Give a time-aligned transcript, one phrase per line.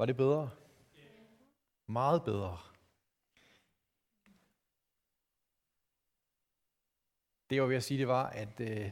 [0.00, 0.50] Var det bedre?
[1.86, 2.58] Meget bedre.
[7.50, 8.90] Det jeg var ved at sige, det var, at øh,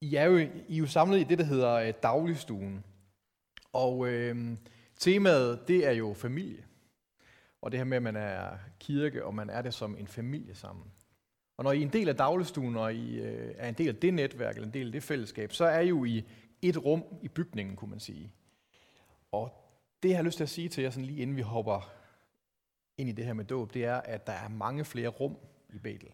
[0.00, 0.36] I, er jo,
[0.68, 2.84] I er jo samlet i det, der hedder øh, dagligstuen.
[3.72, 4.56] Og øh,
[4.96, 6.64] temaet, det er jo familie.
[7.60, 10.54] Og det her med, at man er kirke, og man er det som en familie
[10.54, 10.86] sammen.
[11.56, 13.96] Og når I er en del af dagligstuen, og I øh, er en del af
[13.96, 16.24] det netværk, eller en del af det fællesskab, så er I jo i
[16.62, 18.32] et rum i bygningen, kunne man sige.
[19.32, 19.62] Og
[20.02, 21.92] det, jeg har lyst til at sige til jer, sådan lige inden vi hopper
[22.98, 25.36] ind i det her med dåb, det er, at der er mange flere rum
[25.68, 26.12] i Betel.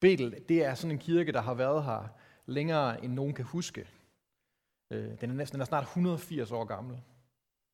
[0.00, 2.08] Betel, det er sådan en kirke, der har været her
[2.46, 3.88] længere, end nogen kan huske.
[4.90, 7.00] Øh, den er, næsten, den er snart 180 år gammel.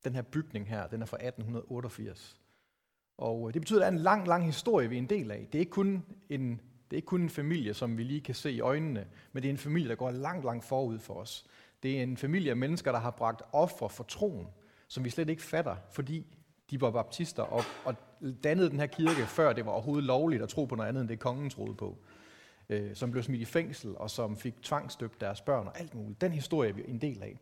[0.04, 2.40] Den her bygning her, den er fra 1888.
[3.18, 5.30] Og øh, det betyder, at der er en lang, lang historie, vi er en del
[5.30, 5.48] af.
[5.52, 8.34] Det er ikke kun en, det er ikke kun en familie, som vi lige kan
[8.34, 11.46] se i øjnene, men det er en familie, der går langt, langt forud for os.
[11.84, 14.46] Det er en familie af mennesker, der har bragt offer for troen,
[14.88, 16.26] som vi slet ikke fatter, fordi
[16.70, 17.94] de var baptister og, og
[18.44, 21.08] dannede den her kirke, før det var overhovedet lovligt at tro på noget andet, end
[21.08, 21.98] det kongen troede på.
[22.68, 26.20] Øh, som blev smidt i fængsel, og som fik tvangsdøbt deres børn og alt muligt.
[26.20, 27.38] Den historie er vi en del af.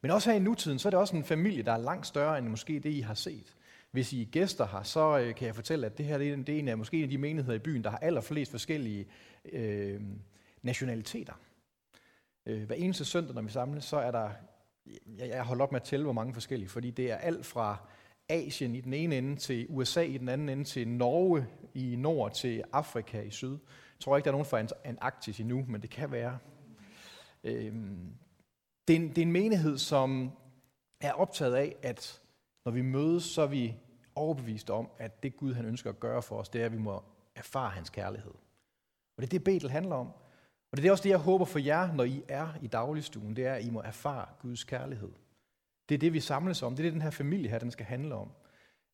[0.00, 2.38] Men også her i nutiden, så er det også en familie, der er langt større
[2.38, 3.56] end måske det, I har set.
[3.90, 6.58] Hvis I er gæster her, så øh, kan jeg fortælle, at det her det er
[6.58, 9.06] en af måske en af de menigheder i byen, der har allerflest forskellige
[9.52, 10.00] øh,
[10.62, 11.32] nationaliteter.
[12.46, 14.30] Øh, hver eneste søndag, når vi samles, så er der,
[15.18, 17.76] jeg, jeg holder op med at tælle, hvor mange forskellige, fordi det er alt fra
[18.28, 22.34] Asien i den ene ende til USA i den anden ende til Norge i nord
[22.34, 23.50] til Afrika i syd.
[23.50, 26.38] Jeg tror ikke, der er nogen fra Antarktis endnu, men det kan være.
[27.44, 27.72] Øh,
[28.88, 30.30] det, er en, det er en menighed, som
[31.00, 32.20] er optaget af, at
[32.64, 33.76] når vi mødes, så er vi
[34.14, 36.78] overbevist om, at det Gud han ønsker at gøre for os, det er, at vi
[36.78, 37.02] må
[37.34, 38.34] erfare hans kærlighed.
[39.16, 40.12] Og det er det, Betel handler om.
[40.72, 43.46] Og det er også det, jeg håber for jer, når I er i dagligstuen, det
[43.46, 45.12] er, at I må erfare Guds kærlighed.
[45.88, 46.76] Det er det, vi samles om.
[46.76, 48.30] Det er det, den her familie her, den skal handle om.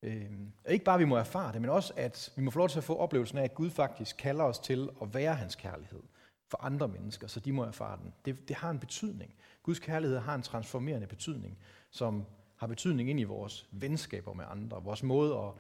[0.03, 0.31] Øh,
[0.65, 2.69] og ikke bare, at vi må erfare det, men også, at vi må få lov
[2.69, 6.03] til at få oplevelsen af, at Gud faktisk kalder os til at være hans kærlighed
[6.49, 8.15] for andre mennesker, så de må erfare den.
[8.25, 9.35] Det, det har en betydning.
[9.63, 11.59] Guds kærlighed har en transformerende betydning,
[11.91, 12.25] som
[12.57, 15.51] har betydning ind i vores venskaber med andre, vores måde at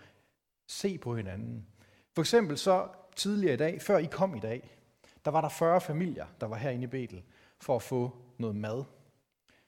[0.68, 1.66] se på hinanden.
[2.14, 4.75] For eksempel så tidligere i dag, før I kom i dag,
[5.26, 7.22] der var der 40 familier, der var herinde i Betel,
[7.60, 8.84] for at få noget mad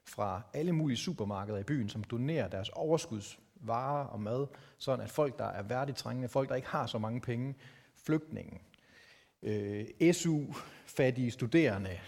[0.04, 4.46] fra alle mulige supermarkeder i byen, som donerer deres overskudsvarer og mad,
[4.78, 7.54] sådan at folk, der er værdigt trængende, folk, der ikke har så mange penge,
[8.04, 8.60] flygtninge,
[9.42, 11.98] øh, SU-fattige studerende,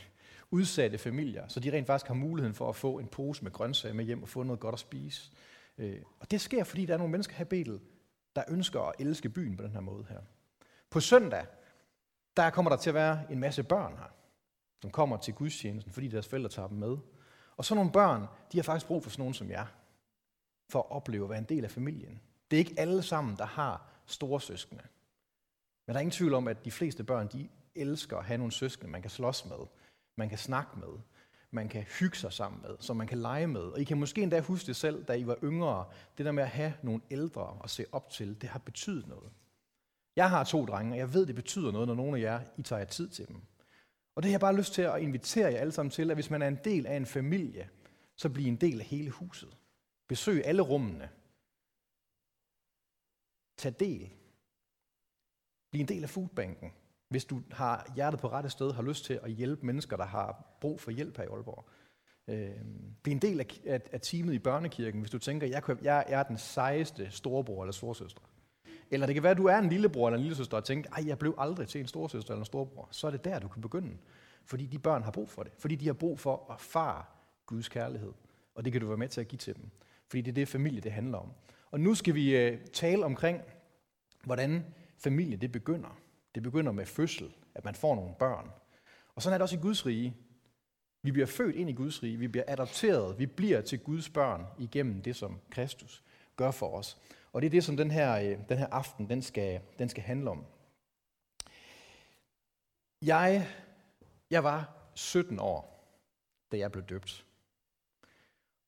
[0.50, 3.94] udsatte familier, så de rent faktisk har muligheden for at få en pose med grøntsager
[3.94, 5.33] med hjem og få noget godt at spise.
[5.78, 7.81] Øh, og det sker, fordi der er nogle mennesker her i Betel,
[8.37, 10.21] der ønsker at elske byen på den her måde her.
[10.91, 11.47] På søndag,
[12.45, 14.11] der kommer der til at være en masse børn her,
[14.83, 16.97] som kommer til gudstjenesten, fordi deres forældre tager dem med.
[17.56, 19.67] Og så nogle børn, de har faktisk brug for sådan nogen som jer,
[20.69, 22.21] for at opleve at være en del af familien.
[22.51, 24.83] Det er ikke alle sammen, der har store søskende.
[25.87, 28.53] Men der er ingen tvivl om, at de fleste børn, de elsker at have nogle
[28.53, 29.67] søskende, man kan slås med,
[30.17, 30.99] man kan snakke med,
[31.51, 33.61] man kan hygge sig sammen med, som man kan lege med.
[33.61, 35.84] Og I kan måske endda huske det selv, da I var yngre.
[36.19, 39.33] Det der med at have nogle ældre at se op til, det har betydet noget.
[40.16, 42.62] Jeg har to drenge, og jeg ved, det betyder noget, når nogle af jer, I
[42.62, 43.43] tager jer tid til dem.
[44.15, 46.31] Og det har jeg bare lyst til at invitere jer alle sammen til, at hvis
[46.31, 47.69] man er en del af en familie,
[48.16, 49.56] så bliv en del af hele huset.
[50.09, 51.09] Besøg alle rummene.
[53.56, 54.10] Tag del.
[55.71, 56.72] Bliv en del af foodbanken.
[57.09, 60.56] Hvis du har hjertet på rette sted, har lyst til at hjælpe mennesker, der har
[60.60, 61.69] brug for hjælp her i Aalborg.
[62.28, 62.65] Øh,
[63.03, 66.22] bliv en del af, af, af teamet i børnekirken, hvis du tænker, jeg, jeg er
[66.22, 68.22] den sejeste storebror eller storsøster.
[68.91, 71.05] Eller det kan være, at du er en lillebror eller en lillesøster og tænker, ej,
[71.06, 72.89] jeg blev aldrig til en storsøster eller en storbror.
[72.91, 73.97] Så er det der, du kan begynde.
[74.45, 75.53] Fordi de børn har brug for det.
[75.59, 78.12] Fordi de har brug for at far Guds kærlighed.
[78.55, 79.71] Og det kan du være med til at give til dem.
[80.09, 81.33] Fordi det er det, familie det handler om.
[81.71, 83.41] Og nu skal vi øh, tale omkring,
[84.25, 84.65] hvordan
[84.99, 85.99] familie det begynder.
[86.34, 88.51] Det begynder med fødsel, at man får nogle børn.
[89.15, 90.17] Og sådan er det også i Guds rige.
[91.03, 94.47] Vi bliver født ind i Guds rige, vi bliver adopteret, vi bliver til Guds børn
[94.59, 96.03] igennem det, som Kristus
[96.36, 96.98] gør for os.
[97.32, 100.03] Og det er det, som den her, øh, den her aften den skal, den skal
[100.03, 100.47] handle om.
[103.03, 103.48] Jeg,
[104.30, 105.86] jeg var 17 år,
[106.53, 107.27] da jeg blev døbt.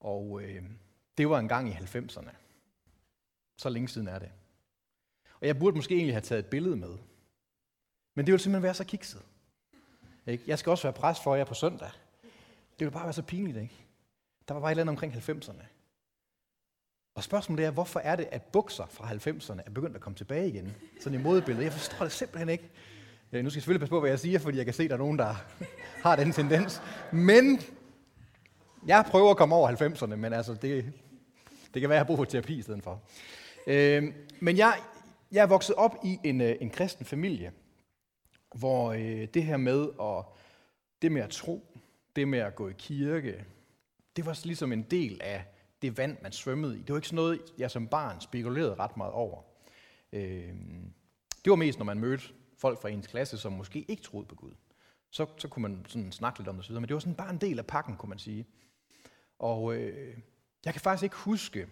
[0.01, 0.63] Og øh,
[1.19, 2.31] det var en gang i 90'erne.
[3.57, 4.33] Så længe siden er det.
[5.41, 6.99] Og jeg burde måske egentlig have taget et billede med.
[8.15, 9.23] Men det ville simpelthen være så kikset.
[10.27, 10.45] Ikke?
[10.47, 11.91] Jeg skal også være præst for jer på søndag.
[12.79, 13.87] Det ville bare være så pinligt, ikke?
[14.49, 15.65] Der var bare et eller andet omkring 90'erne.
[17.15, 20.49] Og spørgsmålet er, hvorfor er det, at bukser fra 90'erne er begyndt at komme tilbage
[20.49, 20.77] igen?
[21.01, 21.65] Sådan i modebilledet.
[21.65, 22.71] Jeg forstår det simpelthen ikke.
[23.33, 24.91] Øh, nu skal jeg selvfølgelig passe på, hvad jeg siger, fordi jeg kan se, at
[24.91, 25.35] der er nogen, der
[26.05, 26.83] har den tendens.
[27.13, 27.61] Men
[28.87, 30.93] jeg prøver at komme over 90'erne, men altså det,
[31.75, 33.03] det kan være, at jeg har brug for terapi i stedet for.
[33.67, 34.79] Øh, men jeg,
[35.33, 37.53] jeg er vokset op i en, øh, en kristen familie,
[38.55, 40.25] hvor øh, det her med at,
[41.03, 41.65] det med at tro,
[42.17, 43.45] det med at gå i kirke,
[44.17, 45.45] det var ligesom en del af
[45.83, 46.83] det vand, man svømmede i.
[46.83, 49.43] Det var ikke sådan noget, jeg som barn spekulerede ret meget over.
[50.13, 50.55] Øh,
[51.45, 52.25] det var mest, når man mødte
[52.59, 54.53] folk fra ens klasse, som måske ikke troede på Gud.
[55.11, 57.39] Så, så kunne man sådan snakke lidt om det, men det var sådan bare en
[57.39, 58.47] del af pakken, kunne man sige.
[59.39, 60.19] Og øh,
[60.65, 61.69] jeg kan faktisk ikke huske,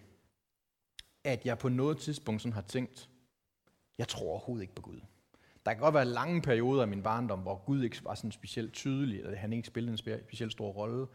[1.23, 3.09] at jeg på noget tidspunkt sådan har tænkt,
[3.97, 4.99] jeg tror overhovedet ikke på Gud.
[5.65, 8.73] Der kan godt være lange perioder af min barndom, hvor Gud ikke var sådan specielt
[8.73, 11.07] tydelig, eller han ikke spillede en specielt stor rolle.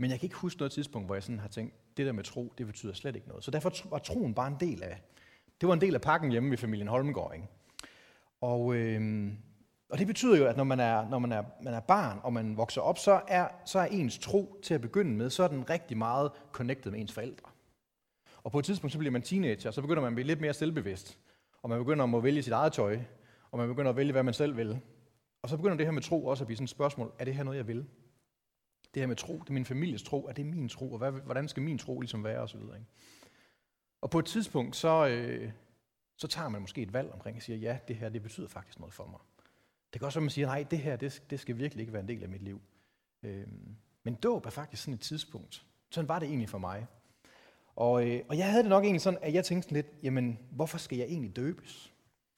[0.00, 2.24] Men jeg kan ikke huske noget tidspunkt, hvor jeg sådan har tænkt, det der med
[2.24, 3.44] tro, det betyder slet ikke noget.
[3.44, 5.02] Så derfor var troen bare en del af,
[5.60, 7.34] det var en del af pakken hjemme i familien Holmegård.
[7.34, 7.46] Ikke?
[8.40, 9.32] Og, øh,
[9.90, 12.32] og det betyder jo, at når man er, når man er, man er barn, og
[12.32, 15.48] man vokser op, så er, så er ens tro til at begynde med, så er
[15.48, 17.50] den rigtig meget connected med ens forældre.
[18.42, 20.40] Og på et tidspunkt, så bliver man teenager, og så begynder man at blive lidt
[20.40, 21.18] mere selvbevidst.
[21.62, 22.98] Og man begynder at må vælge sit eget tøj,
[23.50, 24.80] og man begynder at vælge, hvad man selv vil.
[25.42, 27.34] Og så begynder det her med tro også at blive sådan et spørgsmål, er det
[27.34, 27.86] her noget, jeg vil?
[28.94, 31.12] Det her med tro, det er min families tro, er det min tro, og hvad,
[31.12, 32.60] hvordan skal min tro ligesom være, osv.
[32.60, 32.86] Ikke?
[34.00, 35.52] Og på et tidspunkt, så, øh,
[36.16, 38.78] så tager man måske et valg omkring og siger, ja, det her, det betyder faktisk
[38.78, 39.20] noget for mig.
[39.92, 41.92] Det kan også være, at man siger, nej, det her, det, det skal virkelig ikke
[41.92, 42.60] være en del af mit liv.
[43.22, 43.46] Øh,
[44.02, 45.66] men dåb er faktisk sådan et tidspunkt.
[45.90, 46.86] Sådan var det egentlig for mig.
[47.76, 50.38] Og, øh, og jeg havde det nok egentlig sådan, at jeg tænkte sådan lidt, jamen,
[50.50, 51.92] hvorfor skal jeg egentlig døbes?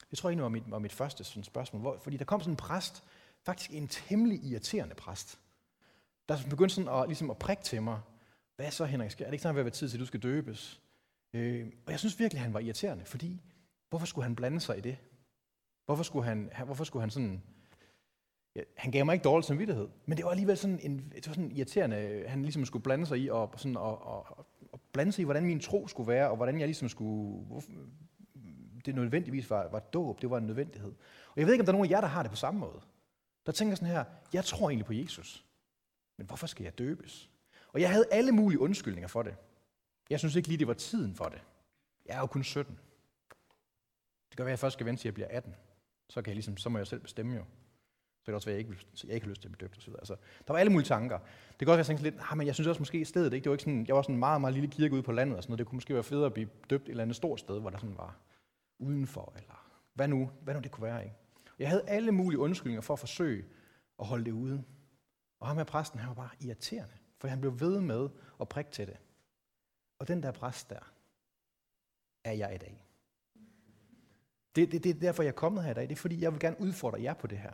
[0.09, 1.81] Det tror jeg egentlig var mit, var mit første sådan spørgsmål.
[1.81, 3.03] Hvor, fordi der kom sådan en præst,
[3.43, 5.39] faktisk en temmelig irriterende præst,
[6.29, 7.99] der begyndte sådan at, ligesom at prikke til mig.
[8.55, 9.11] Hvad så, Henrik?
[9.11, 10.81] Skal, er det ikke snart ved at være tid til, at du skal døbes?
[11.33, 13.41] Øh, og jeg synes virkelig, at han var irriterende, fordi
[13.89, 14.97] hvorfor skulle han blande sig i det?
[15.85, 17.43] Hvorfor skulle han, hvorfor skulle han sådan...
[18.55, 21.33] Ja, han gav mig ikke dårlig samvittighed, men det var alligevel sådan, en, det var
[21.33, 25.11] sådan irriterende, øh, han ligesom skulle blande sig i, og, sådan, og, og, og blande
[25.11, 27.45] sig i, hvordan min tro skulle være, og hvordan jeg ligesom skulle...
[27.45, 27.71] Hvorfor,
[28.85, 30.91] det nødvendigvis var, var dåb, det var en nødvendighed.
[31.29, 32.59] Og jeg ved ikke, om der er nogen af jer, der har det på samme
[32.59, 32.81] måde.
[33.45, 34.03] Der tænker sådan her,
[34.33, 35.42] jeg tror egentlig på Jesus,
[36.17, 37.29] men hvorfor skal jeg døbes?
[37.67, 39.35] Og jeg havde alle mulige undskyldninger for det.
[40.09, 41.41] Jeg synes ikke lige, det var tiden for det.
[42.05, 42.79] Jeg er jo kun 17.
[44.29, 45.55] Det kan være, at jeg først skal vente til, jeg bliver 18.
[46.09, 47.45] Så, kan jeg ligesom, så må jeg selv bestemme jo.
[48.19, 49.51] Så kan det også være, at jeg ikke, så jeg ikke har lyst til at
[49.57, 49.87] blive døbt.
[49.87, 50.15] Og Altså,
[50.47, 51.19] der var alle mulige tanker.
[51.59, 53.33] Det kan også være, at jeg lidt, ah, men jeg synes også måske i stedet,
[53.33, 53.43] ikke?
[53.43, 55.37] Det var ikke sådan, jeg var sådan en meget, meget lille kirke ude på landet,
[55.37, 55.59] og sådan noget.
[55.59, 57.77] det kunne måske være federe at blive døbt et eller andet stort sted, hvor der
[57.77, 58.17] sådan var
[58.79, 61.03] udenfor, eller hvad nu, hvad nu det kunne være.
[61.03, 61.15] Ikke?
[61.59, 63.45] Jeg havde alle mulige undskyldninger for at forsøge
[63.99, 64.63] at holde det ude.
[65.43, 68.09] Og ham her præsten, han var bare irriterende, for han blev ved med
[68.41, 68.97] at prikke til det.
[69.99, 70.91] Og den der præst der,
[72.23, 72.85] er jeg i dag.
[74.55, 75.83] Det, det, det er derfor, jeg er kommet her i dag.
[75.83, 77.51] Det er fordi, jeg vil gerne udfordre jer på det her.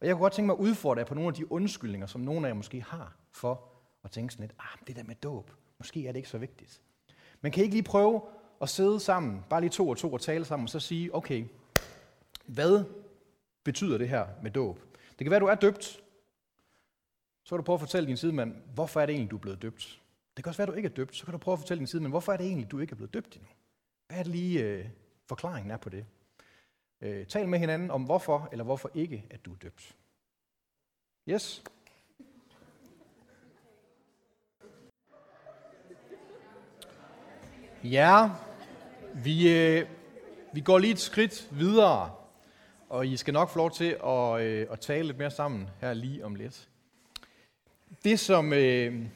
[0.00, 2.20] Og jeg kunne godt tænke mig at udfordre jer på nogle af de undskyldninger, som
[2.20, 3.72] nogle af jer måske har for
[4.04, 6.80] at tænke sådan lidt, ah, det der med dåb, måske er det ikke så vigtigt.
[7.40, 8.22] Man kan I ikke lige prøve
[8.60, 11.44] at sidde sammen, bare lige to og to og tale sammen, og så sige, okay,
[12.46, 12.84] hvad
[13.64, 14.80] betyder det her med dåb?
[15.08, 16.00] Det kan være, du er døbt.
[17.48, 19.62] Så kan du prøve at fortælle din sidemand, hvorfor er det egentlig, du er blevet
[19.62, 20.00] døbt?
[20.36, 21.16] Det kan også være, at du ikke er døbt.
[21.16, 22.96] Så kan du prøve at fortælle din sidemand, hvorfor er det egentlig, du ikke er
[22.96, 23.48] blevet døbt endnu?
[24.06, 24.88] Hvad er det lige, øh,
[25.26, 26.06] forklaringen er på det?
[27.00, 29.96] Øh, tal med hinanden om, hvorfor eller hvorfor ikke, at du er døbt.
[31.28, 31.62] Yes?
[37.84, 38.30] Ja,
[39.14, 39.88] vi, øh,
[40.52, 42.14] vi går lige et skridt videre,
[42.88, 45.94] og I skal nok få lov til at, øh, at tale lidt mere sammen her
[45.94, 46.67] lige om lidt.
[48.04, 49.06] Det som, øh,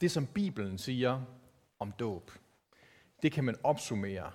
[0.00, 1.22] det, som Bibelen siger
[1.78, 2.30] om dåb,
[3.22, 4.32] det kan man opsummere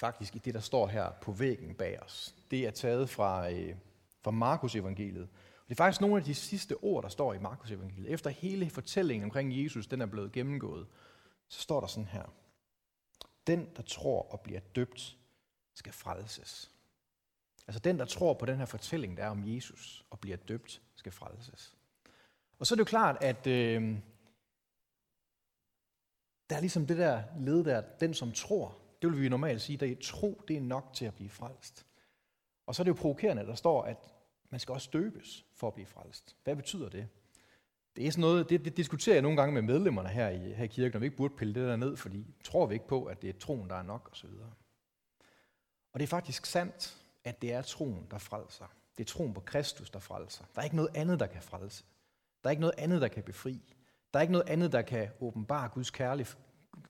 [0.00, 2.34] faktisk i det, der står her på væggen bag os.
[2.50, 3.76] Det er taget fra, øh,
[4.22, 5.28] fra Markus evangeliet.
[5.68, 8.12] Det er faktisk nogle af de sidste ord, der står i Markus evangeliet.
[8.12, 10.86] Efter hele fortællingen omkring Jesus, den er blevet gennemgået,
[11.48, 12.34] så står der sådan her.
[13.46, 15.16] Den, der tror og bliver døbt,
[15.74, 16.70] skal frelses.
[17.66, 20.82] Altså den, der tror på den her fortælling, der er om Jesus og bliver døbt,
[20.94, 21.76] skal frelses.
[22.58, 23.98] Og så er det jo klart, at øh,
[26.50, 29.90] der er ligesom det der led der, den som tror, det vil vi normalt sige,
[29.90, 31.86] at tro, det er nok til at blive frelst.
[32.66, 34.14] Og så er det jo provokerende, der står, at
[34.50, 36.36] man skal også døbes for at blive frelst.
[36.44, 37.08] Hvad betyder det?
[37.96, 40.64] Det er sådan noget, det, det diskuterer jeg nogle gange med medlemmerne her i, her
[40.64, 43.04] i kirken, om vi ikke burde pille det der ned, fordi tror vi ikke på,
[43.04, 44.30] at det er troen, der er nok osv.
[45.92, 48.66] Og det er faktisk sandt, at det er troen, der frelser.
[48.98, 50.44] Det er troen på Kristus, der frelser.
[50.54, 51.84] Der er ikke noget andet, der kan frelse.
[52.42, 53.74] Der er ikke noget andet, der kan befri.
[54.12, 56.34] Der er ikke noget andet, der kan åbenbare Guds, kærlighed,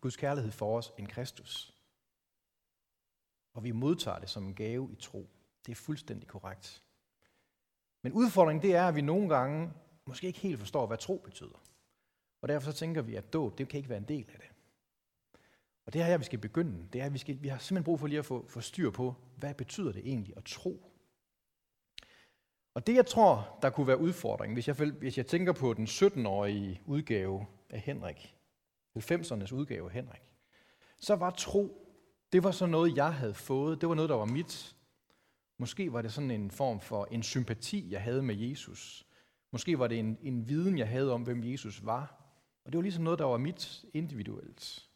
[0.01, 1.75] Guds kærlighed for os end Kristus.
[3.55, 5.31] Og vi modtager det som en gave i tro.
[5.67, 6.83] Det er fuldstændig korrekt.
[8.03, 9.73] Men udfordringen det er, at vi nogle gange
[10.05, 11.63] måske ikke helt forstår, hvad tro betyder.
[12.43, 14.49] Og derfor så tænker vi, at dåb, det kan ikke være en del af det.
[15.87, 16.89] Og det er her, vi skal begynde.
[16.93, 18.91] Det er, at vi, skal, vi har simpelthen brug for lige at få, få styr
[18.91, 20.96] på, hvad betyder det egentlig at tro?
[22.77, 25.87] Og det, jeg tror, der kunne være udfordringen, hvis jeg, hvis jeg tænker på den
[25.87, 28.37] 17-årige udgave af Henrik,
[28.99, 30.33] 90'ernes udgave af Henrik,
[30.99, 31.93] så var tro,
[32.33, 33.81] det var så noget, jeg havde fået.
[33.81, 34.77] Det var noget, der var mit.
[35.59, 39.07] Måske var det sådan en form for en sympati, jeg havde med Jesus.
[39.53, 42.25] Måske var det en, en viden, jeg havde om, hvem Jesus var.
[42.65, 44.89] Og det var ligesom noget, der var mit individuelt.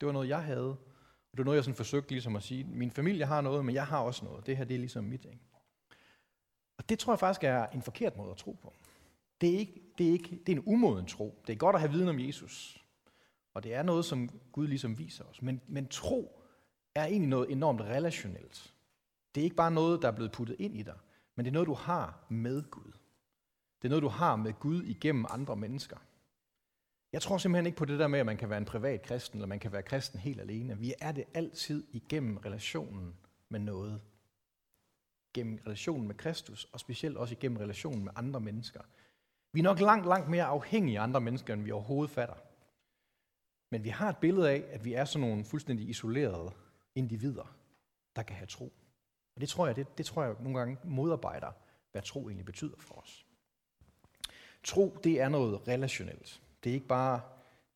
[0.00, 0.70] Det var noget, jeg havde.
[0.70, 3.74] Og det var noget, jeg sådan forsøgte ligesom at sige, min familie har noget, men
[3.74, 4.46] jeg har også noget.
[4.46, 5.24] Det her, det er ligesom mit.
[5.24, 5.51] Ikke?
[6.78, 8.72] Og det tror jeg faktisk er en forkert måde at tro på.
[9.40, 11.42] Det er, ikke, det, er ikke, det er en umoden tro.
[11.46, 12.84] Det er godt at have viden om Jesus.
[13.54, 15.42] Og det er noget, som Gud ligesom viser os.
[15.42, 16.42] Men, men tro
[16.94, 18.74] er egentlig noget enormt relationelt.
[19.34, 20.94] Det er ikke bare noget, der er blevet puttet ind i dig,
[21.34, 22.92] men det er noget, du har med Gud.
[23.82, 25.96] Det er noget, du har med Gud igennem andre mennesker.
[27.12, 29.38] Jeg tror simpelthen ikke på det der med, at man kan være en privat kristen,
[29.38, 30.78] eller man kan være kristen helt alene.
[30.78, 33.14] Vi er det altid igennem relationen
[33.48, 34.00] med noget.
[35.34, 38.80] Gennem relationen med Kristus, og specielt også igennem relationen med andre mennesker.
[39.52, 42.34] Vi er nok langt, langt mere afhængige af andre mennesker, end vi overhovedet fatter.
[43.70, 46.52] Men vi har et billede af, at vi er sådan nogle fuldstændig isolerede
[46.94, 47.56] individer,
[48.16, 48.72] der kan have tro.
[49.34, 51.52] Og det tror jeg, det, det tror jeg nogle gange modarbejder,
[51.92, 53.26] hvad tro egentlig betyder for os.
[54.64, 56.42] Tro, det er noget relationelt.
[56.64, 57.20] Det er ikke bare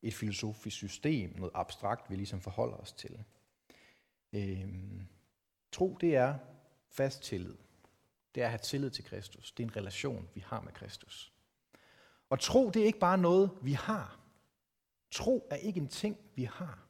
[0.03, 3.25] et filosofisk system, noget abstrakt, vi ligesom forholder os til.
[4.33, 5.07] Øhm,
[5.73, 6.39] tro, det er
[6.97, 7.55] fast tillid.
[8.35, 9.53] Det er at have tillid til Kristus.
[9.53, 11.33] Det er en relation, vi har med Kristus.
[12.31, 14.21] Og tro, det er ikke bare noget, vi har.
[15.11, 16.87] Tro er ikke en ting, vi har.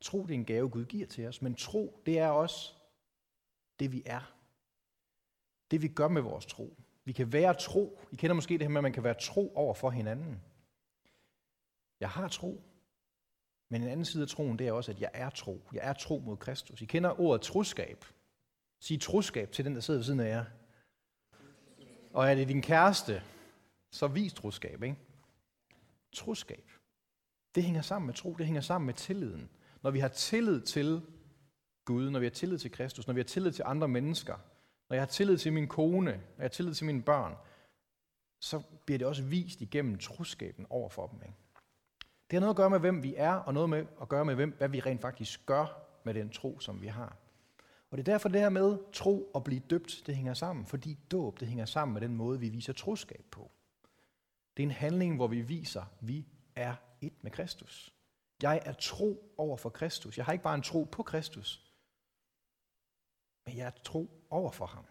[0.00, 2.72] Tro, det er en gave, Gud giver til os, men tro, det er også
[3.78, 4.34] det, vi er.
[5.70, 6.76] Det, vi gør med vores tro.
[7.04, 8.00] Vi kan være tro.
[8.12, 10.42] I kender måske det her med, at man kan være tro over for hinanden.
[12.00, 12.62] Jeg har tro,
[13.68, 15.68] men en anden side af troen, det er også, at jeg er tro.
[15.72, 16.82] Jeg er tro mod Kristus.
[16.82, 18.04] I kender ordet troskab.
[18.80, 20.44] Sig troskab til den, der sidder ved siden af jer.
[22.12, 23.22] Og er det din kæreste,
[23.90, 24.96] så vis troskab, ikke?
[26.12, 26.70] Troskab.
[27.54, 29.50] Det hænger sammen med tro, det hænger sammen med tilliden.
[29.82, 31.02] Når vi har tillid til
[31.84, 34.36] Gud, når vi har tillid til Kristus, når vi har tillid til andre mennesker,
[34.88, 37.34] når jeg har tillid til min kone, når jeg har tillid til mine børn,
[38.40, 41.22] så bliver det også vist igennem troskaben over for dem.
[41.22, 41.34] Ikke?
[42.30, 44.34] Det har noget at gøre med, hvem vi er, og noget med at gøre med,
[44.34, 47.16] hvem, hvad vi rent faktisk gør med den tro, som vi har.
[47.90, 50.98] Og det er derfor det her med tro og blive døbt, det hænger sammen, fordi
[51.10, 53.50] dåb, det hænger sammen med den måde, vi viser troskab på.
[54.56, 56.26] Det er en handling, hvor vi viser, at vi
[56.56, 57.94] er et med Kristus.
[58.42, 60.16] Jeg er tro over for Kristus.
[60.16, 61.72] Jeg har ikke bare en tro på Kristus,
[63.46, 64.84] men jeg er tro over for ham.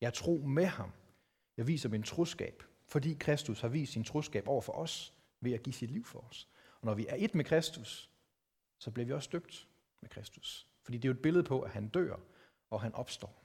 [0.00, 0.92] Jeg er tro med ham.
[1.56, 5.62] Jeg viser min troskab, fordi Kristus har vist sin troskab over for os ved at
[5.62, 6.48] give sit liv for os.
[6.80, 8.10] Og når vi er et med Kristus,
[8.78, 9.68] så bliver vi også døbt
[10.00, 10.71] med Kristus.
[10.82, 12.16] Fordi det er jo et billede på, at han dør,
[12.70, 13.42] og han opstår.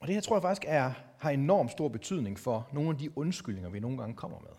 [0.00, 3.18] Og det her tror jeg faktisk er, har enormt stor betydning for nogle af de
[3.18, 4.56] undskyldninger, vi nogle gange kommer med.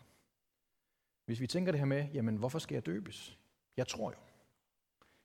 [1.26, 3.40] Hvis vi tænker det her med, jamen hvorfor skal jeg døbes?
[3.78, 4.18] Jeg tror jo.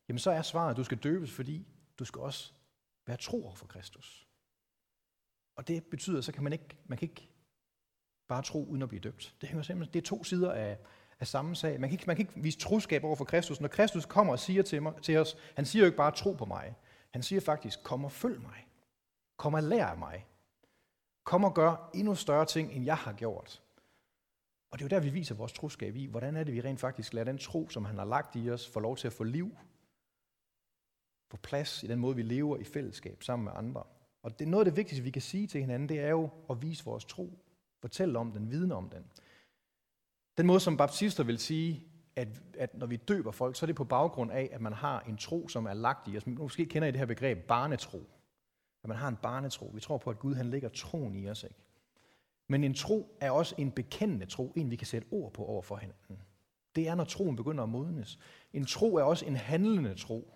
[0.08, 1.66] Jamen så er svaret, at du skal døbes, fordi
[1.98, 2.52] du skal også
[3.06, 4.28] være tro for Kristus.
[5.56, 7.28] Og det betyder, så kan man ikke, man kan ikke
[8.28, 9.36] bare tro uden at blive døbt.
[9.40, 10.78] Det, hænger simpelthen, det er to sider af,
[11.20, 11.80] af samme sag.
[11.80, 13.60] Man kan, ikke, man kan ikke vise troskab over for Kristus.
[13.60, 16.32] Når Kristus kommer og siger til, mig, til os, han siger jo ikke bare tro
[16.32, 16.76] på mig.
[17.10, 18.66] Han siger faktisk, kom og følg mig.
[19.36, 20.26] Kom og lær af mig.
[21.24, 23.62] Kom og gør endnu større ting, end jeg har gjort.
[24.70, 26.06] Og det er jo der, vi viser vores troskab i.
[26.06, 28.68] Hvordan er det, vi rent faktisk lader den tro, som han har lagt i os,
[28.68, 29.56] få lov til at få liv?
[31.30, 33.82] Få plads i den måde, vi lever i fællesskab sammen med andre.
[34.22, 36.62] Og det noget af det vigtigste, vi kan sige til hinanden, det er jo at
[36.62, 37.38] vise vores tro.
[37.80, 39.04] Fortælle om den, vidne om den.
[40.38, 41.84] Den måde, som baptister vil sige,
[42.16, 45.00] at, at når vi døber folk, så er det på baggrund af, at man har
[45.00, 46.26] en tro, som er lagt i os.
[46.26, 47.98] Måske kender I det her begreb barnetro.
[48.82, 49.70] At man har en barnetro.
[49.74, 51.42] Vi tror på, at Gud han lægger troen i os.
[51.42, 51.56] Ikke?
[52.48, 55.62] Men en tro er også en bekendende tro, en vi kan sætte ord på over
[55.62, 56.22] for hinanden.
[56.74, 58.18] Det er, når troen begynder at modnes.
[58.52, 60.34] En tro er også en handlende tro,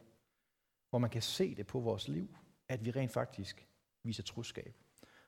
[0.90, 2.36] hvor man kan se det på vores liv,
[2.68, 3.66] at vi rent faktisk
[4.02, 4.76] viser troskab.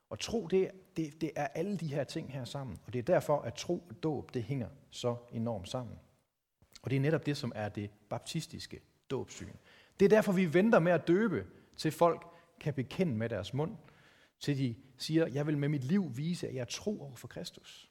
[0.08, 2.78] Og tro, det, det, det er alle de her ting her sammen.
[2.86, 5.98] Og det er derfor, at tro og dåb, det hænger så enormt sammen.
[6.82, 9.52] Og det er netop det, som er det baptistiske dåbsyn.
[10.00, 11.46] Det er derfor, vi venter med at døbe,
[11.76, 12.26] til folk
[12.60, 13.76] kan bekende med deres mund,
[14.40, 17.28] til de siger, jeg vil med mit liv vise, at jeg er tro over for
[17.28, 17.90] Kristus.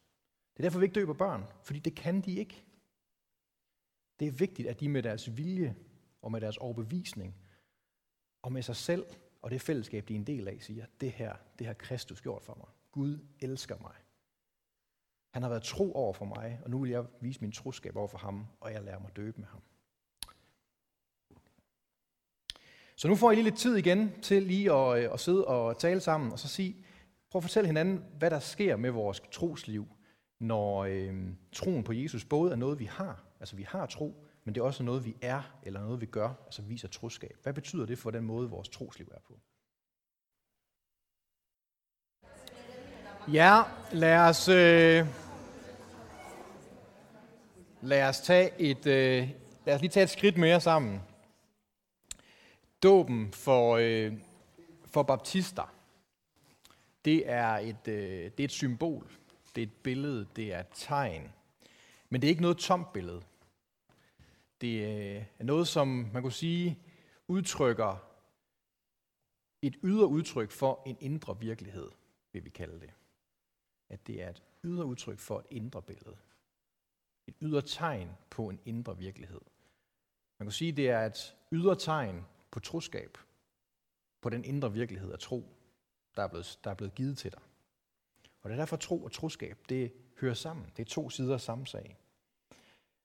[0.53, 2.65] Det er derfor, vi ikke døber børn, fordi det kan de ikke.
[4.19, 5.75] Det er vigtigt, at de med deres vilje
[6.21, 7.35] og med deres overbevisning
[8.41, 9.05] og med sig selv
[9.45, 12.43] og det fællesskab, de er en del af, siger, det her, det har Kristus gjort
[12.43, 12.67] for mig.
[12.91, 13.93] Gud elsker mig.
[15.33, 18.07] Han har været tro over for mig, og nu vil jeg vise min troskab over
[18.07, 19.61] for ham, og jeg lærer mig døbe med ham.
[22.95, 25.77] Så nu får I lige lidt tid igen til lige at, øh, at sidde og
[25.77, 26.75] tale sammen, og så sige,
[27.31, 29.87] prøv at fortælle hinanden, hvad der sker med vores trosliv,
[30.39, 34.55] når øh, troen på Jesus både er noget, vi har, altså vi har tro, men
[34.55, 37.37] det er også noget, vi er, eller noget, vi gør, altså viser troskab.
[37.43, 39.39] Hvad betyder det for den måde, vores trosliv er på?
[43.31, 43.61] Ja,
[43.91, 45.07] lad os, øh,
[47.81, 49.29] lad os tage et, øh,
[49.65, 51.01] lad os lige tage et skridt mere sammen.
[52.83, 54.13] Dåben for, øh,
[54.85, 55.73] for baptister,
[57.05, 59.11] det er, et, øh, det er et symbol,
[59.55, 61.31] det er et billede, det er et tegn.
[62.09, 63.21] Men det er ikke noget tomt billede.
[64.65, 66.79] Det øh, er noget, som man kunne sige
[67.27, 68.11] udtrykker
[69.61, 71.89] et ydre udtryk for en indre virkelighed,
[72.33, 72.93] vil vi kalde det.
[73.89, 76.17] At det er et ydre udtryk for et indre billede.
[77.27, 79.41] Et ydre tegn på en indre virkelighed.
[80.39, 83.17] Man kan sige, at det er et ydre tegn på troskab,
[84.21, 85.55] på den indre virkelighed af tro,
[86.15, 87.41] der er blevet, der er blevet givet til dig.
[88.41, 90.65] Og det er derfor tro og troskab, det hører sammen.
[90.77, 91.97] Det er to sider af samme sag.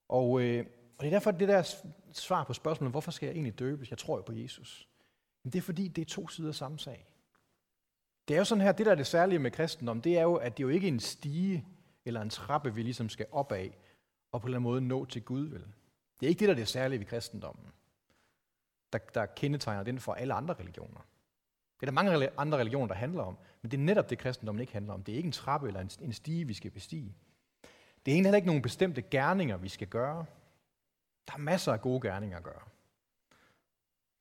[0.08, 0.66] Og, øh,
[1.00, 1.74] og det er derfor det der
[2.12, 3.90] svar på spørgsmålet, hvorfor skal jeg egentlig døbes?
[3.90, 4.88] Jeg tror jo på Jesus.
[5.42, 7.06] Men det er fordi, det er to sider af samme sag.
[8.28, 10.34] Det er jo sådan her, det der er det særlige med kristendom, det er jo,
[10.34, 11.66] at det er jo ikke en stige
[12.04, 13.78] eller en trappe, vi ligesom skal op af
[14.32, 15.46] og på en eller anden måde nå til Gud.
[15.46, 15.64] Vel?
[16.20, 17.66] Det er ikke det, der er det særlige ved kristendommen
[18.92, 21.00] der, der kendetegner den for alle andre religioner.
[21.80, 24.60] Det er der mange andre religioner, der handler om, men det er netop det, kristendommen
[24.60, 25.02] ikke handler om.
[25.02, 27.14] Det er ikke en trappe eller en, en stige, vi skal bestige.
[28.06, 30.24] Det er egentlig heller ikke nogen bestemte gerninger, vi skal gøre.
[31.28, 32.62] Der er masser af gode gerninger at gøre.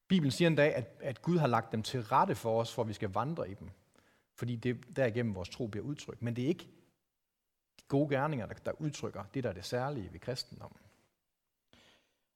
[0.08, 2.82] Bibelen siger en dag, at, at Gud har lagt dem til rette for os, for
[2.82, 3.70] at vi skal vandre i dem.
[4.36, 6.22] Fordi det derigennem vores tro bliver udtrykt.
[6.22, 6.68] Men det er ikke
[7.80, 10.80] de gode gerninger, der, der udtrykker det, der er det særlige ved kristendommen.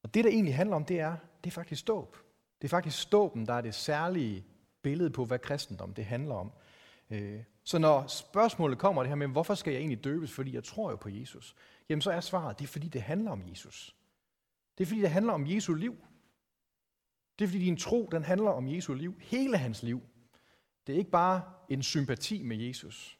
[0.03, 2.17] Og det, der egentlig handler om, det er, det er faktisk ståb.
[2.61, 4.45] Det er faktisk ståben, der er det særlige
[4.81, 6.51] billede på, hvad kristendom det handler om.
[7.09, 10.63] Øh, så når spørgsmålet kommer det her med, hvorfor skal jeg egentlig døbes, fordi jeg
[10.63, 11.55] tror jo på Jesus,
[11.89, 13.95] jamen så er svaret, det er fordi det handler om Jesus.
[14.77, 15.97] Det er fordi det handler om Jesu liv.
[17.39, 20.01] Det er fordi din tro, den handler om Jesu liv, hele hans liv.
[20.87, 23.19] Det er ikke bare en sympati med Jesus,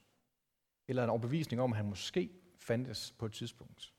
[0.88, 3.94] eller en overbevisning om, at han måske fandtes på et tidspunkt.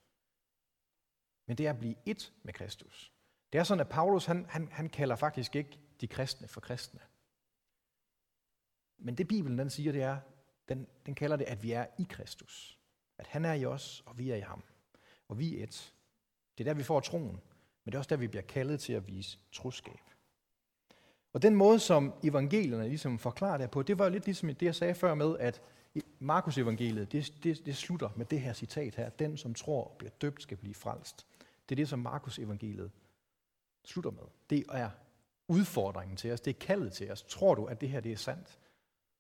[1.46, 3.12] Men det er at blive et med Kristus.
[3.54, 7.00] Det er sådan, at Paulus han, han, han kalder faktisk ikke de kristne for kristne.
[8.98, 10.20] Men det Bibelen den siger, det er,
[10.70, 12.80] den, den kalder det, at vi er i Kristus.
[13.18, 14.64] At han er i os, og vi er i ham.
[15.28, 15.94] Og vi er et.
[16.58, 17.42] Det er der, vi får troen.
[17.86, 20.00] Men det er også der, vi bliver kaldet til at vise troskab.
[21.34, 24.76] Og den måde, som evangelierne ligesom forklarer det på, det var lidt ligesom det, jeg
[24.76, 25.62] sagde før med, at
[26.20, 29.10] Markus evangeliet, det, det, det slutter med det her citat her.
[29.10, 31.28] Den, som tror og bliver døbt, skal blive frelst.
[31.70, 32.92] Det er det, som Markus evangeliet
[33.86, 34.24] slutter med.
[34.50, 34.90] Det er
[35.48, 36.42] udfordringen til os.
[36.42, 37.22] Det er kaldet til os.
[37.24, 38.60] Tror du, at det her det er sandt?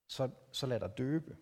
[0.08, 1.36] Så, så lad dig døbe.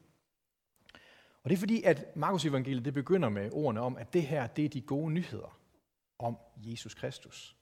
[1.43, 4.47] Og det er fordi, at Markus evangeliet det begynder med ordene om, at det her
[4.47, 5.60] det er de gode nyheder
[6.19, 7.56] om Jesus Kristus.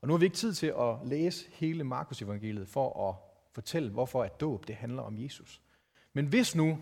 [0.00, 3.14] Og nu har vi ikke tid til at læse hele Markus evangeliet for at
[3.52, 5.62] fortælle, hvorfor at dåb det handler om Jesus.
[6.12, 6.78] Men hvis nu,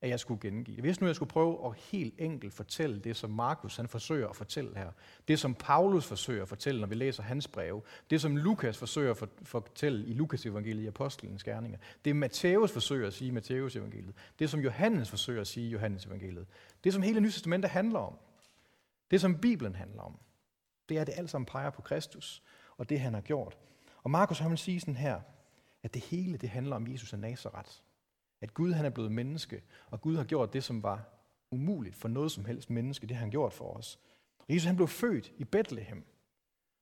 [0.00, 3.16] at jeg skulle gengive det, hvis nu jeg skulle prøve at helt enkelt fortælle det,
[3.16, 4.90] som Markus han forsøger at fortælle her,
[5.28, 9.10] det som Paulus forsøger at fortælle, når vi læser hans breve, det som Lukas forsøger
[9.10, 13.76] at fortælle i Lukas evangeliet i Apostlenes Gerninger, det Matthæus forsøger at sige i Matthæus
[13.76, 16.46] evangeliet, det som Johannes forsøger at sige i Johannes evangeliet,
[16.84, 18.18] det som hele Nye Testamentet handler om,
[19.10, 20.18] det som Bibelen handler om,
[20.88, 22.42] det er, at det alt sammen peger på Kristus
[22.76, 23.58] og det, han har gjort.
[24.02, 25.20] Og Markus han vil sige sådan her,
[25.82, 27.70] at det hele det handler om Jesus af Nazareth.
[28.40, 31.04] At Gud han er blevet menneske, og Gud har gjort det, som var
[31.50, 34.00] umuligt for noget som helst menneske, det har han gjort for os.
[34.38, 36.04] Og Jesus han blev født i Bethlehem,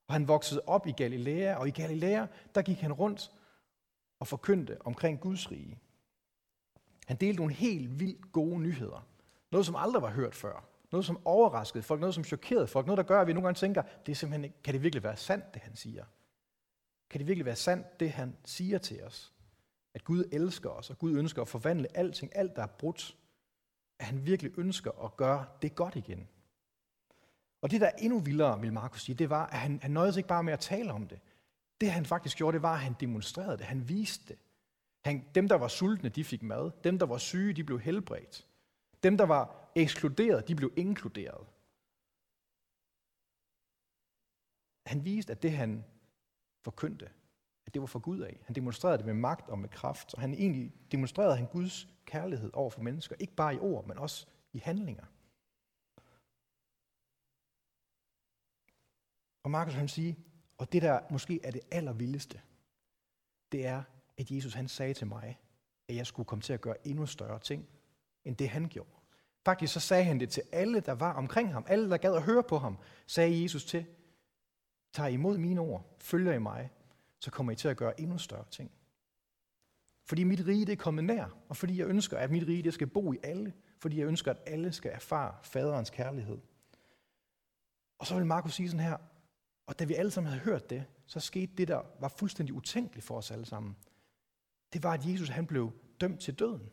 [0.07, 3.31] og han voksede op i Galilea, og i Galilea, der gik han rundt
[4.19, 5.79] og forkyndte omkring Guds rige.
[7.07, 9.07] Han delte nogle helt vildt gode nyheder.
[9.51, 10.72] Noget, som aldrig var hørt før.
[10.93, 11.99] Noget, som overraskede folk.
[11.99, 12.85] Noget, som chokerede folk.
[12.85, 15.03] Noget, der gør, at vi nogle gange tænker, det er simpelthen ikke, kan det virkelig
[15.03, 16.05] være sandt, det han siger?
[17.09, 19.33] Kan det virkelig være sandt, det han siger til os?
[19.93, 23.15] At Gud elsker os, og Gud ønsker at forvandle alting, alt der er brudt.
[23.99, 26.27] At han virkelig ønsker at gøre det godt igen.
[27.61, 30.13] Og det, der er endnu vildere, vil Markus sige, det var, at han, han nøjede
[30.13, 31.19] sig ikke bare med at tale om det.
[31.81, 33.65] Det, han faktisk gjorde, det var, at han demonstrerede det.
[33.65, 34.37] Han viste det.
[35.05, 36.71] Han, dem, der var sultne, de fik mad.
[36.83, 38.47] Dem, der var syge, de blev helbredt.
[39.03, 41.47] Dem, der var ekskluderet, de blev inkluderet.
[44.85, 45.85] Han viste, at det, han
[46.61, 47.11] forkyndte,
[47.65, 48.39] at det var for Gud af.
[48.45, 52.51] Han demonstrerede det med magt og med kraft, og han egentlig demonstrerede han Guds kærlighed
[52.53, 55.05] over for mennesker, ikke bare i ord, men også i handlinger.
[59.43, 60.13] Og Markus han siger,
[60.57, 62.41] og det der måske er det allervildeste,
[63.51, 63.83] det er,
[64.17, 65.39] at Jesus han sagde til mig,
[65.87, 67.69] at jeg skulle komme til at gøre endnu større ting,
[68.25, 69.02] end det han gjorde.
[69.45, 71.65] Faktisk så sagde han det til alle, der var omkring ham.
[71.67, 72.77] Alle, der gad at høre på ham,
[73.07, 73.85] sagde Jesus til,
[74.93, 76.71] tag imod mine ord, følger I mig,
[77.19, 78.71] så kommer I til at gøre endnu større ting.
[80.05, 82.73] Fordi mit rige det er kommet nær, og fordi jeg ønsker, at mit rige det
[82.73, 86.37] skal bo i alle, fordi jeg ønsker, at alle skal erfare faderens kærlighed.
[87.99, 88.97] Og så vil Markus sige sådan her,
[89.65, 93.05] og da vi alle sammen havde hørt det, så skete det, der var fuldstændig utænkeligt
[93.05, 93.75] for os alle sammen.
[94.73, 96.69] Det var, at Jesus han blev dømt til døden.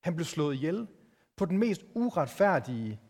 [0.00, 0.88] Han blev slået ihjel
[1.36, 3.00] på den mest uretfærdige,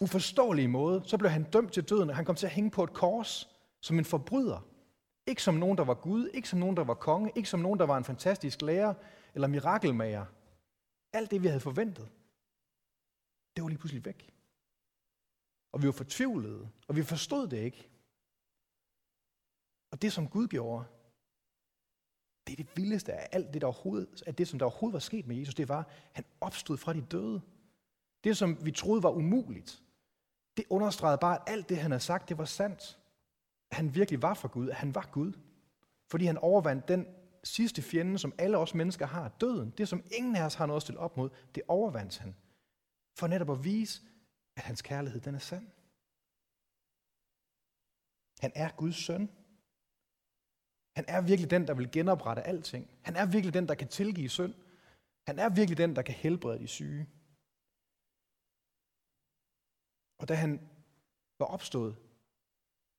[0.00, 1.02] uforståelige måde.
[1.04, 3.48] Så blev han dømt til døden, og han kom til at hænge på et kors
[3.80, 4.66] som en forbryder.
[5.26, 7.78] Ikke som nogen, der var Gud, ikke som nogen, der var konge, ikke som nogen,
[7.78, 8.94] der var en fantastisk lærer
[9.34, 10.26] eller mirakelmager.
[11.12, 12.08] Alt det, vi havde forventet,
[13.56, 14.34] det var lige pludselig væk.
[15.72, 17.90] Og vi var fortvivlede, og vi forstod det ikke.
[19.90, 20.84] Og det, som Gud gjorde,
[22.46, 25.00] det er det vildeste af alt det, der overhovedet, af det, som der overhovedet var
[25.00, 27.40] sket med Jesus, det var, at han opstod fra de døde.
[28.24, 29.82] Det, som vi troede var umuligt,
[30.56, 32.98] det understregede bare, at alt det, han havde sagt, det var sandt.
[33.70, 35.32] At han virkelig var for Gud, at han var Gud.
[36.10, 37.06] Fordi han overvandt den
[37.44, 39.70] sidste fjende, som alle os mennesker har, døden.
[39.70, 42.36] Det, som ingen af os har noget at stille op mod, det overvandt han.
[43.18, 44.02] For netop at vise,
[44.56, 45.66] at hans kærlighed, den er sand.
[48.40, 49.30] Han er Guds søn.
[51.00, 52.90] Han er virkelig den, der vil genoprette alting.
[53.02, 54.54] Han er virkelig den, der kan tilgive synd.
[55.26, 57.08] Han er virkelig den, der kan helbrede de syge.
[60.18, 60.68] Og da han
[61.38, 61.96] var opstået,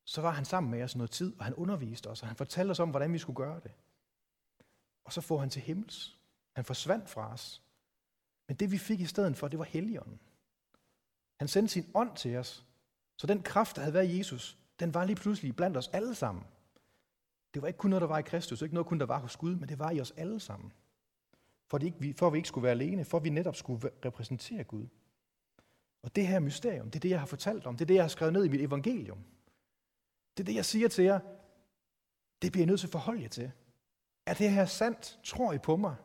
[0.06, 2.72] så var han sammen med os noget tid, og han underviste os, og han fortalte
[2.72, 3.72] os om, hvordan vi skulle gøre det.
[5.04, 6.20] Og så får han til himmels.
[6.56, 7.62] Han forsvandt fra os.
[8.48, 10.20] Men det vi fik i stedet for, det var Helligånden.
[11.40, 12.66] Han sendte sin ånd til os.
[13.18, 16.16] Så den kraft, der havde været i Jesus, den var lige pludselig blandt os alle
[16.16, 16.46] sammen.
[17.54, 19.38] Det var ikke kun noget, der var i Kristus, ikke noget kun, der var hos
[19.38, 20.74] Gud, men det var i os alle sammen.
[21.68, 23.92] For, det ikke, for at vi ikke skulle være alene, for at vi netop skulle
[24.06, 24.88] repræsentere Gud.
[26.02, 27.76] Og det her mysterium, det er det, jeg har fortalt om.
[27.76, 29.18] Det er det, jeg har skrevet ned i mit evangelium.
[30.38, 31.20] Det er det, jeg siger til jer.
[32.42, 33.52] Det bliver I nødt til at forholde jer til.
[34.26, 35.20] Er det her sandt?
[35.24, 35.96] Tror I på mig?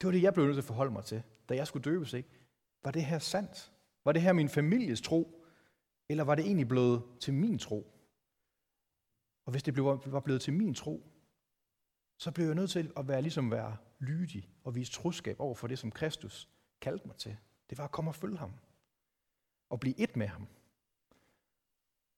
[0.00, 2.12] Det var det, jeg blev nødt til at forholde mig til, da jeg skulle døbes.
[2.12, 2.28] Ikke?
[2.84, 3.72] Var det her sandt?
[4.04, 5.44] Var det her min families tro?
[6.08, 7.92] Eller var det egentlig blevet til min tro?
[9.44, 11.10] Og hvis det var blevet til min tro,
[12.18, 15.66] så blev jeg nødt til at være ligesom være lydig og vise troskab over for
[15.66, 16.48] det, som Kristus
[16.80, 17.36] kaldte mig til.
[17.70, 18.52] Det var at komme og følge ham.
[19.70, 20.46] Og blive et med ham.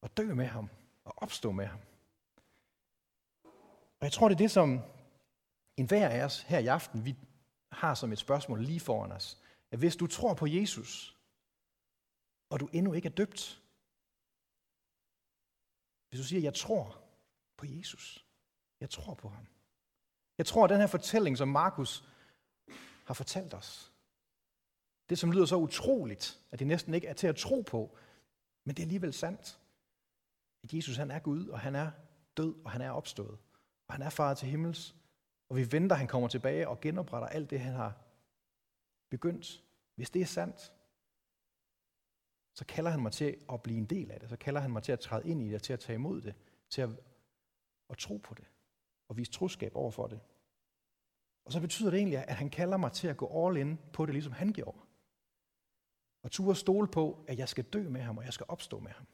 [0.01, 0.69] Og dø med ham.
[1.05, 1.81] Og opstå med ham.
[4.01, 4.81] Og jeg tror, det er det, som
[5.77, 7.17] en hver af os her i aften, vi
[7.73, 9.43] har som et spørgsmål lige foran os.
[9.71, 11.19] At hvis du tror på Jesus,
[12.51, 13.63] og du endnu ikke er døbt,
[16.09, 17.04] hvis du siger, jeg tror
[17.57, 18.27] på Jesus,
[18.81, 19.47] jeg tror på ham.
[20.39, 22.09] Jeg tror, at den her fortælling, som Markus
[23.05, 23.93] har fortalt os,
[25.09, 27.99] det som lyder så utroligt, at det næsten ikke er til at tro på,
[28.65, 29.61] men det er alligevel sandt.
[30.63, 31.91] At Jesus han er Gud, og han er
[32.37, 33.39] død, og han er opstået.
[33.89, 34.95] Og han er far til himmels.
[35.49, 37.97] Og vi venter, at han kommer tilbage og genopretter alt det, han har
[39.11, 39.63] begyndt.
[39.95, 40.73] Hvis det er sandt,
[42.55, 44.29] så kalder han mig til at blive en del af det.
[44.29, 46.35] Så kalder han mig til at træde ind i det, til at tage imod det,
[46.71, 46.91] til at,
[47.91, 48.45] at tro på det,
[49.09, 50.21] og vise troskab over for det.
[51.45, 54.07] Og så betyder det egentlig, at han kalder mig til at gå all in på
[54.07, 54.79] det, ligesom han gjorde.
[56.23, 58.91] Og turde stole på, at jeg skal dø med ham, og jeg skal opstå med
[58.91, 59.07] ham.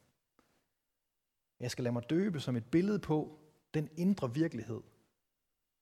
[1.60, 3.38] Jeg skal lade mig døbe som et billede på
[3.74, 4.80] den indre virkelighed.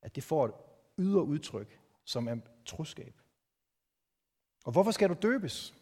[0.03, 0.55] At det får et
[0.99, 3.21] ydre udtryk, som er troskab.
[4.65, 5.75] Og hvorfor skal du døbes?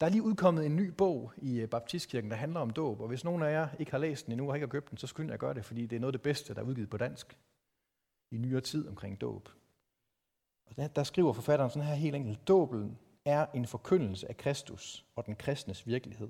[0.00, 3.08] Der er lige udkommet en ny bog i øh, Baptistkirken, der handler om dåb, og
[3.08, 5.06] hvis nogen af jer ikke har læst den endnu og ikke har købt den, så
[5.06, 6.90] skynd jeg at gøre det, fordi det er noget af det bedste, der er udgivet
[6.90, 7.38] på dansk
[8.30, 9.48] i nyere tid omkring dåb.
[10.66, 15.04] Og der, der skriver forfatteren sådan her helt enkelt, dåben er en forkyndelse af Kristus
[15.16, 16.28] og den kristnes virkelighed.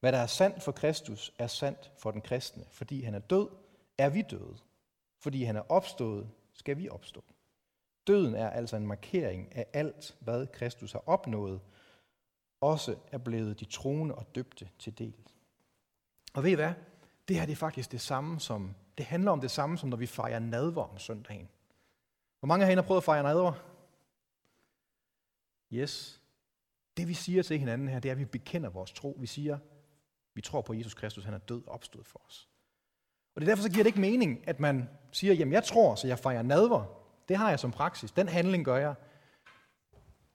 [0.00, 2.64] Hvad der er sandt for Kristus, er sandt for den kristne.
[2.70, 3.48] Fordi han er død,
[3.98, 4.56] er vi døde.
[5.18, 7.24] Fordi han er opstået, skal vi opstå.
[8.06, 11.60] Døden er altså en markering af alt, hvad Kristus har opnået,
[12.60, 15.14] også er blevet de troende og døbte til del.
[16.34, 16.72] Og ved I hvad?
[17.28, 19.96] Det her det er faktisk det samme som, det handler om det samme som når
[19.96, 21.48] vi fejrer nadver om søndagen.
[22.38, 23.52] Hvor mange af jer har prøvet at fejre nadver?
[25.72, 26.20] Yes.
[26.96, 29.16] Det vi siger til hinanden her, det er, at vi bekender vores tro.
[29.20, 29.58] Vi siger,
[30.34, 32.48] vi tror på Jesus Kristus, han er død og opstået for os.
[33.34, 35.94] Og det er derfor, så giver det ikke mening, at man siger, jamen jeg tror,
[35.94, 36.84] så jeg fejrer nadver.
[37.28, 38.10] Det har jeg som praksis.
[38.10, 38.94] Den handling gør jeg.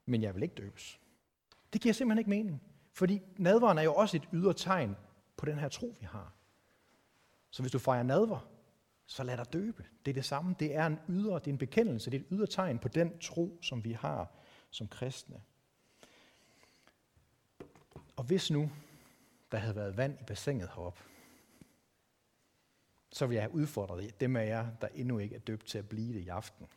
[0.06, 1.00] Men jeg vil ikke døbes.
[1.74, 2.62] Det giver simpelthen ikke mening.
[2.94, 4.96] Fordi nadveren er jo også et ydre tegn
[5.38, 6.34] på den her tro, vi har.
[7.52, 8.50] Så hvis du fejrer nadver,
[9.06, 9.86] så lad dig døbe.
[10.06, 10.56] Det er det samme.
[10.60, 13.20] Det er en ydre, det er en bekendelse, det er et ydre tegn på den
[13.20, 14.32] tro, som vi har
[14.70, 15.42] som kristne.
[18.16, 18.72] Og hvis nu
[19.52, 21.02] der havde været vand i bassinet heroppe,
[23.12, 25.90] så vil jeg have udfordret dem af jer, der endnu ikke er døbt til at
[25.90, 26.68] blive det i aften.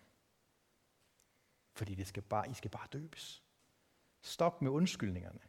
[1.72, 3.42] Fordi det skal bare, I skal bare døbes.
[4.20, 5.40] Stop med undskyldningerne.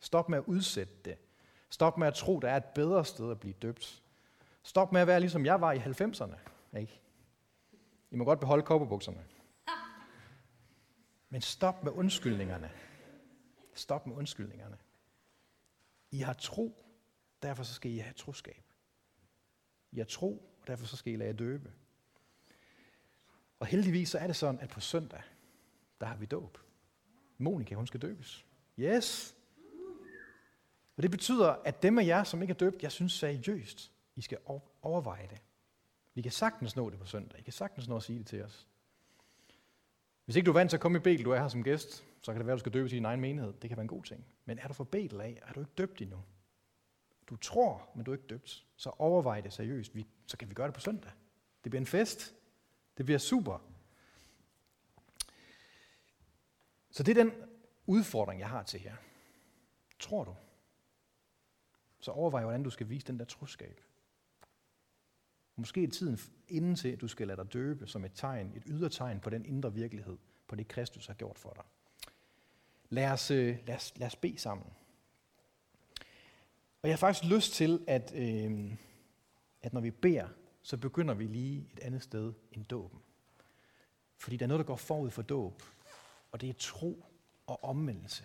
[0.00, 1.18] Stop med at udsætte det.
[1.70, 4.02] Stop med at tro, der er et bedre sted at blive døbt.
[4.62, 6.36] Stop med at være ligesom jeg var i 90'erne.
[6.78, 7.00] Ikke?
[8.10, 9.24] I må godt beholde kopperbukserne.
[11.28, 12.70] Men stop med undskyldningerne.
[13.74, 14.78] Stop med undskyldningerne.
[16.10, 16.84] I har tro,
[17.42, 18.64] derfor så skal I have troskab.
[19.90, 21.72] I har tro, og derfor så skal I lade døbe.
[23.58, 25.22] Og heldigvis så er det sådan, at på søndag,
[26.00, 26.58] der har vi dåb.
[27.42, 28.46] Monika, hun skal døbes.
[28.78, 29.36] Yes!
[30.96, 34.22] Og det betyder, at dem af jer, som ikke er døbt, jeg synes seriøst, I
[34.22, 34.38] skal
[34.82, 35.42] overveje det.
[36.14, 37.40] Vi kan sagtens nå det på søndag.
[37.40, 38.66] I kan sagtens nå at sige det til os.
[40.24, 42.04] Hvis ikke du er vant til at komme i Betel, du er her som gæst,
[42.22, 43.52] så kan det være, at du skal døbes i din egen menighed.
[43.62, 44.24] Det kan være en god ting.
[44.44, 46.22] Men er du for Betel af, er du ikke døbt endnu?
[47.26, 48.66] Du tror, men du er ikke døbt.
[48.76, 49.94] Så overvej det seriøst.
[49.94, 51.10] Vi, så kan vi gøre det på søndag.
[51.64, 52.34] Det bliver en fest.
[52.96, 53.58] Det bliver super.
[56.92, 57.32] Så det er den
[57.86, 58.96] udfordring, jeg har til jer.
[59.98, 60.34] Tror du?
[62.00, 63.80] Så overvej, hvordan du skal vise den der troskab.
[65.56, 68.62] Måske er tiden inden til, at du skal lade dig døbe som et tegn, et
[68.66, 71.64] ydre tegn på den indre virkelighed, på det Kristus har gjort for dig.
[72.88, 74.66] Lad os, øh, lad os, lad os bede sammen.
[76.82, 78.74] Og jeg har faktisk lyst til, at, øh,
[79.62, 80.28] at når vi beder,
[80.62, 83.00] så begynder vi lige et andet sted end dåben.
[84.16, 85.62] Fordi der er noget, der går forud for dåb,
[86.32, 87.04] og det er tro
[87.46, 88.24] og omvendelse.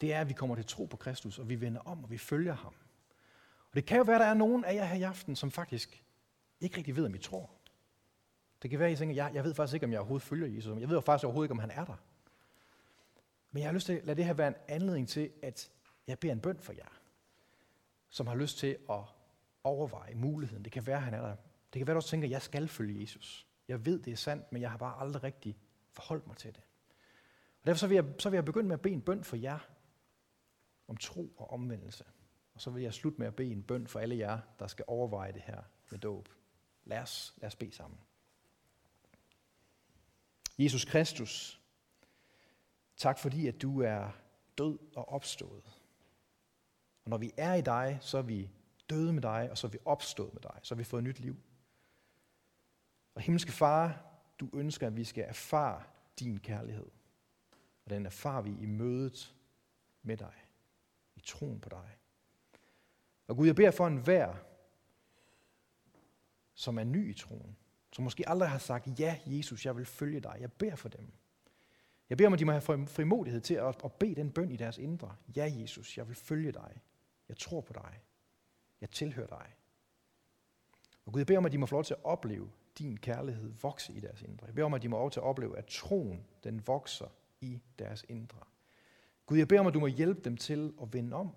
[0.00, 2.18] Det er, at vi kommer til tro på Kristus, og vi vender om, og vi
[2.18, 2.74] følger ham.
[3.70, 5.50] Og det kan jo være, at der er nogen af jer her i aften, som
[5.50, 6.04] faktisk
[6.60, 7.50] ikke rigtig ved, om I tror.
[8.62, 10.48] Det kan være, at I tænker, jeg, jeg ved faktisk ikke, om jeg overhovedet følger
[10.48, 10.80] Jesus.
[10.80, 11.96] Jeg ved faktisk overhovedet ikke, om han er der.
[13.50, 15.70] Men jeg har lyst til at lade det her være en anledning til, at
[16.06, 17.00] jeg beder en bøn for jer,
[18.08, 19.00] som har lyst til at
[19.64, 20.64] overveje muligheden.
[20.64, 21.36] Det kan være, at han er der.
[21.72, 23.46] Det kan være, at du også tænker, at jeg skal følge Jesus.
[23.68, 25.56] Jeg ved, det er sandt, men jeg har bare aldrig rigtig
[25.96, 26.62] forholdt mig til det.
[27.60, 29.36] Og derfor så vil, jeg, så vil jeg begynde med at bede en bøn for
[29.36, 29.58] jer
[30.88, 32.04] om tro og omvendelse.
[32.54, 34.84] Og så vil jeg slutte med at bede en bøn for alle jer, der skal
[34.88, 36.28] overveje det her med dåb.
[36.84, 37.98] Lad os, lad os bede sammen.
[40.58, 41.60] Jesus Kristus,
[42.96, 44.10] tak fordi, at du er
[44.58, 45.80] død og opstået.
[47.04, 48.50] Og når vi er i dig, så er vi
[48.90, 50.60] døde med dig, og så er vi opstået med dig.
[50.62, 51.36] Så har vi fået nyt liv.
[53.14, 54.06] Og himmelske far,
[54.40, 55.82] du ønsker, at vi skal erfare
[56.18, 56.86] din kærlighed.
[57.84, 59.34] Og den erfarer vi i mødet
[60.02, 60.34] med dig.
[61.14, 61.96] I troen på dig.
[63.26, 64.34] Og Gud, jeg beder for en hver,
[66.54, 67.56] som er ny i troen,
[67.92, 70.36] som måske aldrig har sagt, ja Jesus, jeg vil følge dig.
[70.40, 71.12] Jeg beder for dem.
[72.08, 74.56] Jeg beder om, at de må have frimodighed til at, at bede den bøn i
[74.56, 75.16] deres indre.
[75.36, 76.80] Ja Jesus, jeg vil følge dig.
[77.28, 78.00] Jeg tror på dig.
[78.80, 79.54] Jeg tilhører dig.
[81.04, 83.52] Og Gud, jeg beder om, at de må få lov til at opleve din kærlighed
[83.62, 84.46] vokse i deres indre.
[84.46, 87.08] Jeg beder om, at de må over til at opleve, at troen den vokser
[87.40, 88.40] i deres indre.
[89.26, 91.30] Gud, jeg beder om, at du må hjælpe dem til at vende om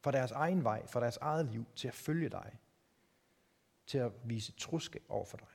[0.00, 2.58] fra deres egen vej, fra deres eget liv, til at følge dig,
[3.86, 5.46] til at vise troskab over for dig.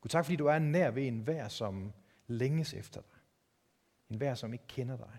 [0.00, 1.92] Gud, tak fordi du er nær ved en hver, som
[2.26, 3.18] længes efter dig.
[4.10, 5.18] En hver, som ikke kender dig.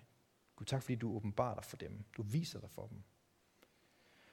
[0.56, 2.04] Gud, tak fordi du åbenbarer dig for dem.
[2.18, 3.04] Du viser dig for dem.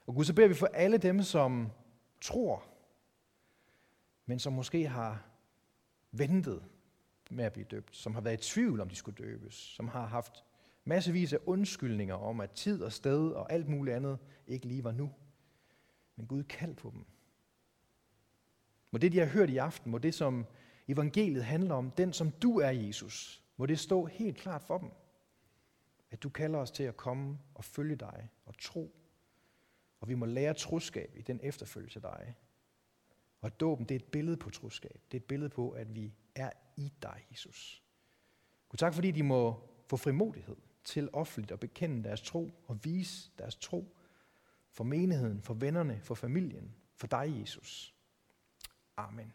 [0.07, 1.71] Og Gud, så beder vi for alle dem, som
[2.21, 2.65] tror,
[4.31, 5.27] men som måske har
[6.13, 6.65] ventet
[7.31, 10.07] med at blive døbt, som har været i tvivl om de skulle døbes, som har
[10.07, 10.45] haft
[10.85, 14.93] massevis af undskyldninger om, at tid og sted og alt muligt andet ikke lige var
[14.93, 15.13] nu.
[16.17, 17.05] Men Gud kald på dem.
[18.91, 20.47] Må det, de har hørt i aften, må det, som
[20.89, 24.91] evangeliet handler om, den som du er, Jesus, må det stå helt klart for dem.
[26.11, 28.95] At du kalder os til at komme og følge dig og tro.
[30.01, 32.37] Og vi må lære troskab i den efterfølgelse af dig.
[33.41, 35.01] Og dåben, det er et billede på troskab.
[35.13, 37.83] Det er et billede på, at vi er i dig, Jesus.
[38.69, 43.31] Gud, tak fordi de må få frimodighed til offentligt at bekende deres tro og vise
[43.39, 43.97] deres tro
[44.71, 47.95] for menigheden, for vennerne, for familien, for dig, Jesus.
[48.97, 49.33] Amen.